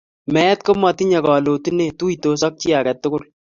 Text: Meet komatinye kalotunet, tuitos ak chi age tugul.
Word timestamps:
Meet 0.33 0.59
komatinye 0.65 1.17
kalotunet, 1.25 1.93
tuitos 1.99 2.41
ak 2.47 2.53
chi 2.59 2.69
age 2.79 2.93
tugul. 3.01 3.23